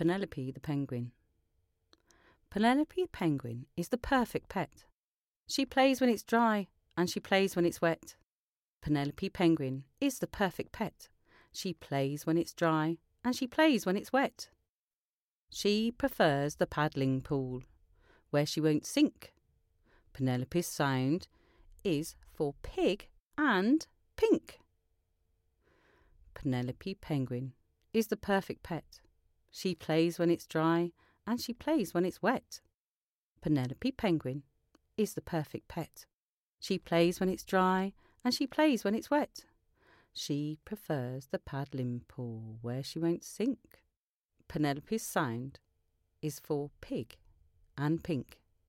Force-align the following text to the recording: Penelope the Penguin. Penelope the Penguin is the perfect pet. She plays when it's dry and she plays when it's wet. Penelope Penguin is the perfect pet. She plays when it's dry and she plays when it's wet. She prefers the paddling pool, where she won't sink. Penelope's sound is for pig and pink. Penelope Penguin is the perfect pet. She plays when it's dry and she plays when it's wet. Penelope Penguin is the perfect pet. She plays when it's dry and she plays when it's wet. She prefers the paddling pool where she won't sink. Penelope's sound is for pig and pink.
Penelope 0.00 0.50
the 0.52 0.60
Penguin. 0.60 1.12
Penelope 2.48 3.02
the 3.02 3.06
Penguin 3.08 3.66
is 3.76 3.90
the 3.90 3.98
perfect 3.98 4.48
pet. 4.48 4.86
She 5.46 5.66
plays 5.66 6.00
when 6.00 6.08
it's 6.08 6.22
dry 6.22 6.68
and 6.96 7.10
she 7.10 7.20
plays 7.20 7.54
when 7.54 7.66
it's 7.66 7.82
wet. 7.82 8.16
Penelope 8.80 9.28
Penguin 9.28 9.84
is 10.00 10.18
the 10.20 10.26
perfect 10.26 10.72
pet. 10.72 11.10
She 11.52 11.74
plays 11.74 12.24
when 12.24 12.38
it's 12.38 12.54
dry 12.54 12.96
and 13.22 13.36
she 13.36 13.46
plays 13.46 13.84
when 13.84 13.94
it's 13.94 14.10
wet. 14.10 14.48
She 15.50 15.90
prefers 15.90 16.54
the 16.54 16.66
paddling 16.66 17.20
pool, 17.20 17.60
where 18.30 18.46
she 18.46 18.58
won't 18.58 18.86
sink. 18.86 19.34
Penelope's 20.14 20.66
sound 20.66 21.28
is 21.84 22.16
for 22.32 22.54
pig 22.62 23.08
and 23.36 23.86
pink. 24.16 24.60
Penelope 26.32 26.94
Penguin 27.02 27.52
is 27.92 28.06
the 28.06 28.16
perfect 28.16 28.62
pet. 28.62 29.00
She 29.50 29.74
plays 29.74 30.18
when 30.18 30.30
it's 30.30 30.46
dry 30.46 30.92
and 31.26 31.40
she 31.40 31.52
plays 31.52 31.92
when 31.92 32.04
it's 32.04 32.22
wet. 32.22 32.60
Penelope 33.40 33.92
Penguin 33.92 34.42
is 34.96 35.14
the 35.14 35.20
perfect 35.20 35.68
pet. 35.68 36.06
She 36.58 36.78
plays 36.78 37.20
when 37.20 37.28
it's 37.28 37.44
dry 37.44 37.92
and 38.24 38.34
she 38.34 38.46
plays 38.46 38.84
when 38.84 38.94
it's 38.94 39.10
wet. 39.10 39.44
She 40.12 40.58
prefers 40.64 41.26
the 41.26 41.38
paddling 41.38 42.02
pool 42.08 42.58
where 42.62 42.82
she 42.82 42.98
won't 42.98 43.24
sink. 43.24 43.82
Penelope's 44.48 45.04
sound 45.04 45.60
is 46.20 46.40
for 46.40 46.70
pig 46.80 47.16
and 47.78 48.02
pink. 48.02 48.39